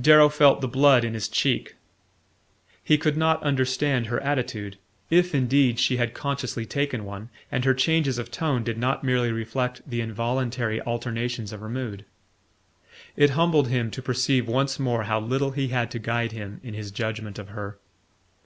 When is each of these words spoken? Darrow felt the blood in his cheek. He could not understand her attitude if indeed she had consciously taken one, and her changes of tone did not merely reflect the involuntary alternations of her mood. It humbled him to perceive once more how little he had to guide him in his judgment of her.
Darrow 0.00 0.30
felt 0.30 0.62
the 0.62 0.68
blood 0.68 1.04
in 1.04 1.12
his 1.12 1.28
cheek. 1.28 1.74
He 2.82 2.96
could 2.96 3.14
not 3.18 3.42
understand 3.42 4.06
her 4.06 4.18
attitude 4.22 4.78
if 5.10 5.34
indeed 5.34 5.78
she 5.78 5.98
had 5.98 6.14
consciously 6.14 6.64
taken 6.64 7.04
one, 7.04 7.28
and 7.52 7.66
her 7.66 7.74
changes 7.74 8.16
of 8.16 8.30
tone 8.30 8.64
did 8.64 8.78
not 8.78 9.04
merely 9.04 9.30
reflect 9.30 9.82
the 9.86 10.00
involuntary 10.00 10.80
alternations 10.80 11.52
of 11.52 11.60
her 11.60 11.68
mood. 11.68 12.06
It 13.16 13.30
humbled 13.36 13.68
him 13.68 13.90
to 13.90 14.00
perceive 14.00 14.48
once 14.48 14.78
more 14.80 15.02
how 15.04 15.20
little 15.20 15.50
he 15.50 15.68
had 15.68 15.90
to 15.90 15.98
guide 15.98 16.32
him 16.32 16.62
in 16.64 16.72
his 16.72 16.90
judgment 16.90 17.38
of 17.38 17.50
her. 17.50 17.76